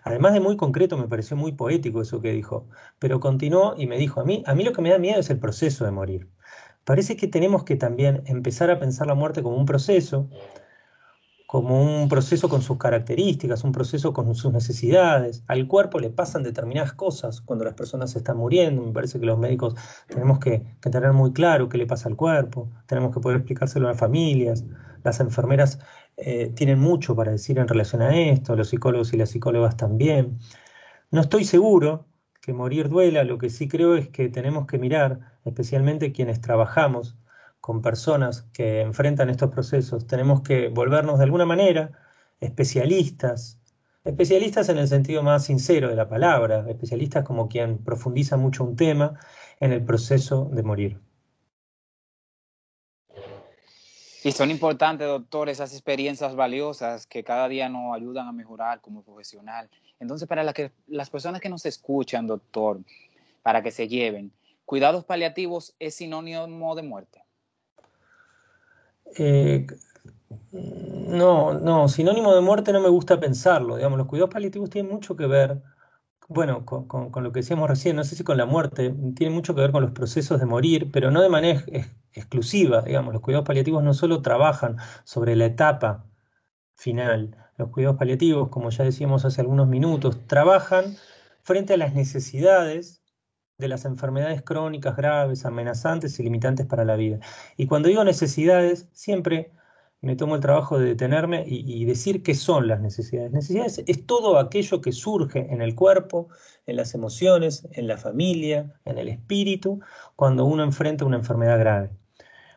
[0.06, 3.98] Además de muy concreto, me pareció muy poético eso que dijo, pero continuó y me
[3.98, 6.30] dijo, a mí, a mí lo que me da miedo es el proceso de morir.
[6.86, 10.30] Parece que tenemos que también empezar a pensar la muerte como un proceso,
[11.52, 15.44] como un proceso con sus características, un proceso con sus necesidades.
[15.48, 18.82] Al cuerpo le pasan determinadas cosas cuando las personas están muriendo.
[18.82, 19.76] Me parece que los médicos
[20.08, 23.92] tenemos que, tener muy claro qué le pasa al cuerpo, tenemos que poder explicárselo a
[23.92, 24.64] las familias.
[25.04, 25.80] Las enfermeras
[26.16, 30.40] eh, tienen mucho para decir en relación a esto, los psicólogos y las psicólogas también.
[31.12, 32.06] No estoy seguro
[32.42, 37.18] que morir duela, lo que sí creo es que tenemos que mirar, especialmente quienes trabajamos
[37.62, 41.92] con personas que enfrentan estos procesos, tenemos que volvernos de alguna manera
[42.40, 43.60] especialistas,
[44.04, 48.76] especialistas en el sentido más sincero de la palabra, especialistas como quien profundiza mucho un
[48.76, 49.20] tema
[49.60, 51.00] en el proceso de morir.
[54.24, 59.04] Y son importantes, doctor, esas experiencias valiosas que cada día nos ayudan a mejorar como
[59.04, 59.70] profesional.
[60.00, 62.80] Entonces, para que, las personas que nos escuchan, doctor,
[63.42, 64.32] para que se lleven,
[64.66, 67.21] cuidados paliativos es sinónimo de muerte.
[69.18, 69.68] Eh,
[70.52, 73.76] no, no, sinónimo de muerte no me gusta pensarlo.
[73.78, 75.62] Digamos, los cuidados paliativos tienen mucho que ver,
[76.28, 79.62] bueno, con, lo que decíamos recién, no sé si con la muerte, tiene mucho que
[79.62, 81.64] ver con los procesos de morir, pero no de manera
[82.14, 82.82] exclusiva.
[82.82, 86.06] Digamos, los cuidados paliativos no solo trabajan sobre la etapa
[86.76, 90.98] final, los cuidados paliativos, como ya decíamos hace algunos minutos, trabajan
[91.44, 93.01] frente a las necesidades
[93.62, 97.20] de las enfermedades crónicas graves, amenazantes y limitantes para la vida.
[97.56, 99.52] Y cuando digo necesidades, siempre
[100.02, 103.32] me tomo el trabajo de detenerme y, decir qué son las necesidades.
[103.32, 106.28] Necesidades es todo aquello que surge en el cuerpo,
[106.66, 109.80] en las emociones, en la familia, en el espíritu,
[110.16, 111.92] cuando uno enfrenta una enfermedad grave.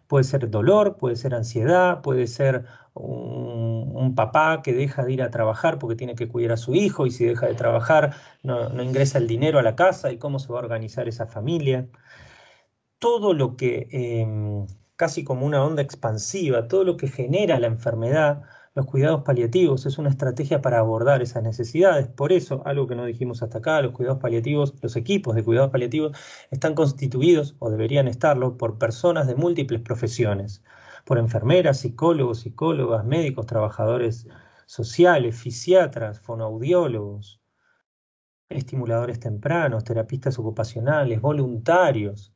[0.06, 5.30] Puede ser dolor, puede ser ansiedad, puede ser un, papá que deja de ir a
[5.30, 9.18] trabajar porque tiene que cuidar a su hijo y si deja de trabajar no, ingresa
[9.18, 11.88] el dinero a la casa y cómo se va a organizar esa familia.
[12.98, 18.42] Todo lo que, em, casi como una onda expansiva, todo lo que genera la enfermedad,
[18.74, 22.08] los cuidados paliativos es una estrategia para abordar esas necesidades.
[22.08, 25.70] Por eso, algo que no dijimos hasta acá, los cuidados paliativos, los equipos de cuidados
[25.70, 26.16] paliativos
[26.50, 30.62] están constituidos o deberían estarlo por personas de múltiples profesiones
[31.04, 34.26] por enfermeras, psicólogos, psicólogas, médicos, trabajadores
[34.66, 37.40] sociales, fisiatras, fonoaudiólogos,
[38.48, 42.34] estimuladores tempranos, terapistas ocupacionales, voluntarios,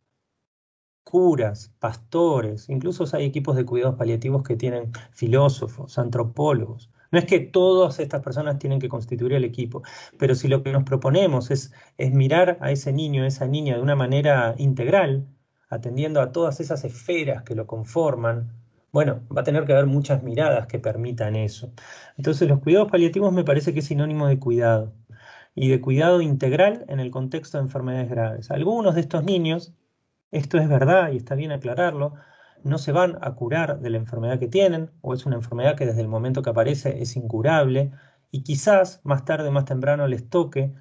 [1.05, 6.91] curas, pastores, incluso hay equipos de cuidados paliativos que tienen filósofos, antropólogos.
[7.11, 9.83] No es que todas estas personas tienen que constituir el equipo,
[10.19, 13.77] pero si lo que nos proponemos es, es mirar a ese niño, a esa niña
[13.77, 15.27] de una manera integral,
[15.69, 18.53] atendiendo a todas esas esferas que lo conforman,
[18.93, 21.73] bueno, va a tener que haber muchas miradas que permitan eso.
[22.17, 24.95] Entonces los cuidados paliativos me parece que es sinónimo de cuidado
[25.55, 28.51] y de cuidado integral en el contexto de enfermedades graves.
[28.51, 29.75] Algunos de estos niños,
[30.31, 32.15] esto es verdad y está bien aclararlo,
[32.65, 35.87] no se van a curar de la enfermedad que tienen o es una enfermedad que
[35.87, 37.93] desde el momento que aparece es incurable
[38.31, 40.75] y quizás más tarde o más temprano les toque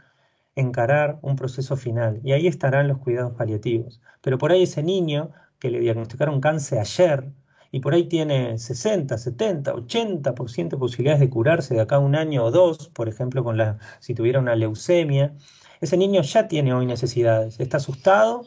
[0.57, 4.01] encarar un proceso final y ahí estarán los cuidados paliativos.
[4.21, 7.31] Pero por ahí ese niño que le diagnosticaron cáncer ayer
[7.71, 12.15] y por ahí tiene 60, 70, 80% de posibilidades de curarse de acá a un
[12.15, 15.35] año o dos, por ejemplo, con la, si tuviera una leucemia,
[15.81, 17.59] ese niño ya tiene hoy necesidades.
[17.59, 18.45] Está asustado,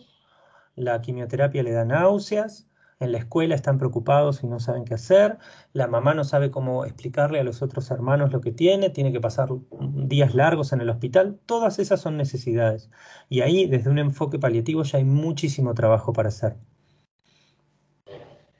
[0.74, 2.69] la quimioterapia le da náuseas,
[3.00, 5.38] en la escuela están preocupados y no saben qué hacer,
[5.72, 9.20] la mamá no sabe cómo explicarle a los otros hermanos lo que tiene, tiene que
[9.20, 9.48] pasar
[9.80, 12.90] días largos en el hospital, todas esas son necesidades.
[13.30, 16.56] Y ahí, desde un enfoque paliativo, ya hay muchísimo trabajo para hacer.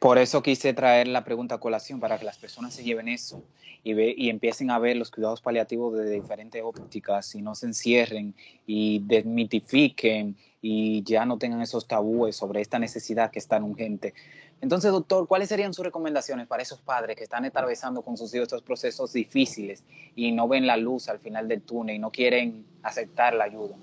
[0.00, 3.44] Por eso quise traer la pregunta a colación, para que las personas se lleven eso
[3.84, 7.66] y, ve, y empiecen a ver los cuidados paliativos desde diferentes ópticas y no se
[7.66, 8.34] encierren
[8.66, 14.14] y desmitifiquen y ya no tengan esos tabúes sobre esta necesidad que es tan urgente.
[14.62, 18.44] Entonces, doctor, ¿cuáles serían sus recomendaciones para esos padres que están atravesando con sus hijos
[18.44, 19.84] estos procesos difíciles
[20.16, 23.76] y no ven la luz al final del túnel y no quieren aceptar la ayuda?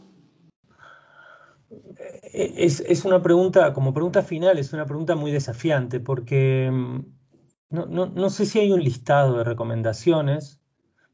[2.33, 6.99] Es, una pregunta, como pregunta final, es una pregunta muy desafiante porque mm,
[7.69, 10.61] no, sé si hay un listado de recomendaciones,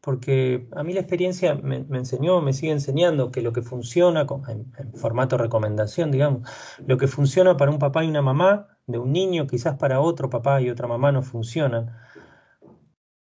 [0.01, 4.71] porque a mí la experiencia me, enseñó, me sigue enseñando que lo que funciona en,
[4.77, 6.49] en, formato recomendación, digamos,
[6.85, 10.29] lo que funciona para un papá y una mamá de un niño, quizás para otro
[10.29, 11.95] papá y otra mamá no funcionan.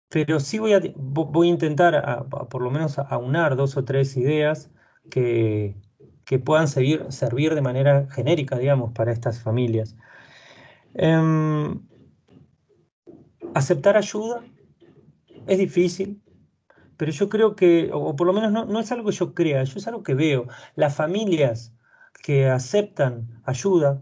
[0.09, 4.71] Pero sí voy a, voy a intentar por lo menos aunar dos o tres ideas
[5.11, 5.75] que,
[6.29, 9.95] que puedan servir, de manera genérica, digamos, para estas familias.
[10.93, 11.81] Em,
[13.55, 14.43] aceptar ayuda
[15.47, 16.21] es difícil,
[16.97, 19.63] pero yo creo que, o por lo menos no, no es algo que yo crea,
[19.63, 20.45] yo es algo que veo.
[20.75, 21.73] Las familias
[22.21, 23.99] que aceptan ayuda,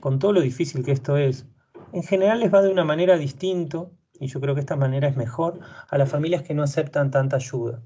[0.00, 1.46] con todo lo difícil que esto es,
[1.92, 5.18] en general les va de una manera distinta y yo creo que esta manera es
[5.18, 7.82] mejor, a las familias que no aceptan tanta ayuda.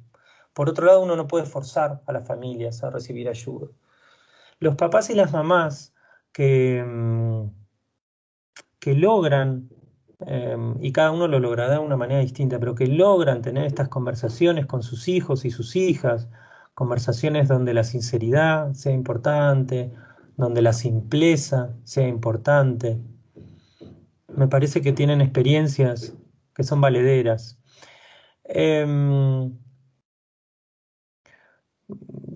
[0.52, 3.68] Por otro lado, uno no puede forzar a las familias a recibir ayuda.
[4.58, 5.94] Los papás y las mamás
[6.32, 7.48] que, mm,
[8.78, 9.68] que logran,
[10.26, 13.88] em, y cada uno lo logrará de una manera distinta, pero que logran tener estas
[13.88, 16.28] conversaciones con sus hijos y sus hijas,
[16.74, 19.92] conversaciones donde la sinceridad sea importante,
[20.36, 22.98] donde la simpleza sea importante.
[24.28, 26.14] Me parece que tienen experiencias
[26.54, 27.58] que son valederas.
[28.44, 29.52] Em,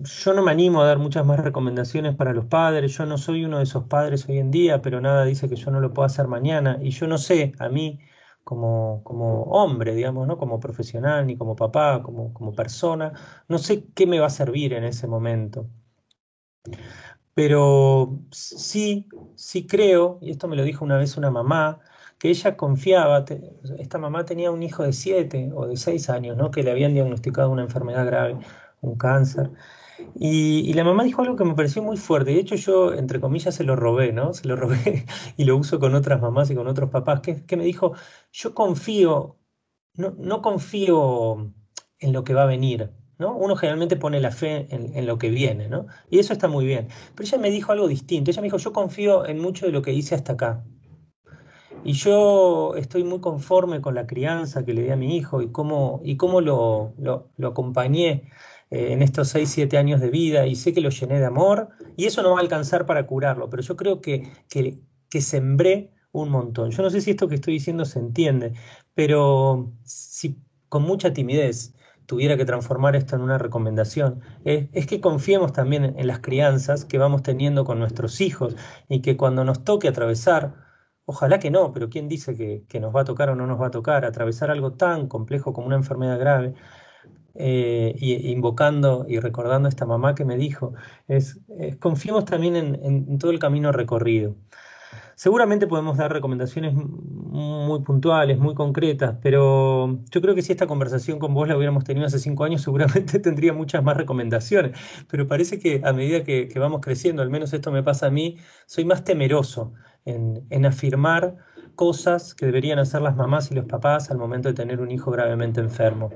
[0.03, 2.97] yo no me animo a dar muchas más recomendaciones para los padres.
[2.97, 5.71] Yo no soy uno de esos padres hoy en día, pero nada dice que yo
[5.71, 6.79] no lo pueda hacer mañana.
[6.81, 7.99] Y yo no sé, a mí,
[8.43, 10.37] como, como hombre, digamos, ¿no?
[10.37, 13.13] Como profesional, ni como papá, como, como persona,
[13.47, 15.69] no sé qué me va a servir en ese momento.
[17.33, 21.79] Pero sí, sí creo, y esto me lo dijo una vez una mamá,
[22.17, 23.25] que ella confiaba,
[23.77, 26.49] esta mamá tenía un hijo de siete o de seis años, ¿no?
[26.51, 28.37] que le habían diagnosticado una enfermedad grave,
[28.81, 29.51] un cáncer.
[30.15, 32.31] Y, la mamá dijo algo que me pareció muy fuerte.
[32.31, 34.33] De hecho, yo, entre comillas, se lo robé, ¿no?
[34.33, 35.05] Se lo robé
[35.37, 37.93] y lo uso con otras mamás y con otros papás, que, que me dijo,
[38.31, 39.37] yo confío,
[39.95, 41.53] no, no, confío
[41.99, 43.35] en lo que va a venir, ¿no?
[43.35, 45.87] Uno generalmente pone la fe en, en, lo que viene, ¿no?
[46.09, 46.89] Y eso está muy bien.
[47.15, 48.31] Pero ella me dijo algo distinto.
[48.31, 50.63] Ella me dijo, yo confío en mucho de lo que hice hasta acá.
[51.83, 55.51] Y yo estoy muy conforme con la crianza que le di a mi hijo y
[55.51, 58.31] cómo, y cómo lo, lo acompañé
[58.75, 61.69] eh, en estos 6, 7 años de vida y sé que lo llené de amor
[61.95, 66.29] y eso no va a alcanzar para curarlo, pero yo creo que, que, sembré un
[66.29, 66.71] montón.
[66.71, 68.51] Yo no sé si esto que estoy diciendo se entiende,
[68.93, 71.73] pero si con mucha timidez
[72.05, 76.19] tuviera que transformar esto en una recomendación, es, es que confiemos también en, en, las
[76.19, 78.57] crianzas que vamos teniendo con nuestros hijos
[78.89, 80.53] y que cuando nos toque atravesar,
[81.05, 83.61] ojalá que no, pero ¿quién dice que, que nos va a tocar o no nos
[83.61, 84.03] va a tocar?
[84.03, 86.55] Atravesar algo tan complejo como una enfermedad grave,
[87.37, 90.73] eh, y invocando y recordando a esta mamá que me dijo,
[91.09, 91.39] es,
[91.79, 94.35] confiemos también en, todo el camino recorrido.
[95.15, 101.19] Seguramente podemos dar recomendaciones muy puntuales, muy concretas, pero yo creo que si esta conversación
[101.19, 104.77] con vos la hubiéramos tenido hace cinco años, seguramente tendría muchas más recomendaciones.
[105.09, 108.37] Pero parece que a medida que, vamos creciendo, al menos esto me pasa a mí,
[108.65, 109.73] soy más temeroso
[110.05, 111.35] en, en afirmar
[111.75, 115.11] cosas que deberían hacer las mamás y los papás al momento de tener un hijo
[115.11, 116.11] gravemente enfermo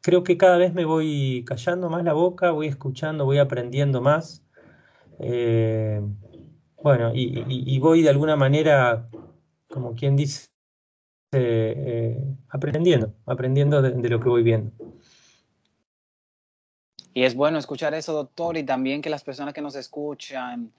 [0.00, 4.44] creo que cada vez me voy callando más la boca, voy escuchando, voy aprendiendo más.
[5.18, 6.00] Eh,
[6.82, 9.08] bueno, y, voy de alguna manera,
[9.68, 10.48] como quien dice,
[11.32, 12.16] eh,
[12.48, 14.72] aprendiendo, aprendiendo de, lo que voy viendo.
[17.14, 20.72] Y es bueno escuchar eso, doctor, y también que las personas que nos escuchan,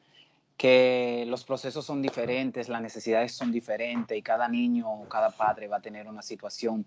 [0.60, 5.70] que los procesos son diferentes, las necesidades son diferentes y cada niño o cada padre
[5.70, 6.86] va a tener una situación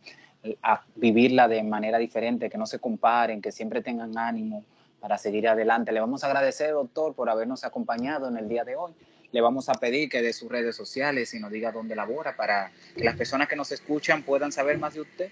[0.62, 4.62] a vivirla de manera diferente, que no se comparen, que siempre tengan ánimo
[5.01, 5.91] para seguir adelante.
[5.91, 8.93] Le vamos a agradecer, doctor, por habernos acompañado en el día de hoy.
[9.31, 12.70] Le vamos a pedir que dé sus redes sociales y nos diga dónde labora para
[12.95, 15.31] que las personas que nos escuchan puedan saber más de usted.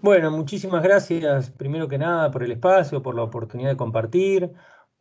[0.00, 4.52] Bueno, muchísimas gracias, primero que nada, por el espacio, por la oportunidad de compartir,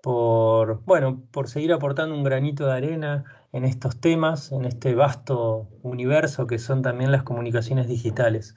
[0.05, 5.67] por, bueno, por seguir aportando un granito de arena en estos temas, en este vasto
[5.81, 8.53] universo que son también las comunicaciones digitales.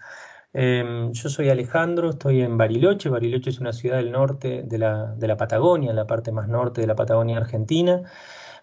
[0.52, 3.08] Em, yo soy Alejandro, estoy en Bariloche.
[3.08, 6.82] Bariloche es una ciudad del norte de la, de la Patagonia, la parte más norte
[6.82, 8.02] de la Patagonia Argentina.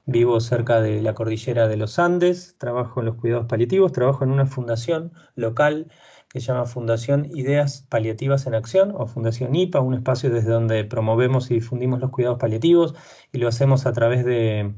[0.06, 4.30] Vivo cerca de la cordillera de los Andes, trabajo en los cuidados paliativos, trabajo en
[4.30, 5.88] una fundación local
[6.36, 10.84] que se llama Fundación Ideas Paliativas en Acción o Fundación IPA, un espacio desde donde
[10.84, 12.94] promovemos y difundimos los cuidados paliativos
[13.32, 14.76] y lo hacemos a través de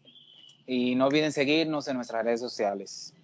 [0.67, 3.15] Y no olviden seguirnos en nuestras redes sociales.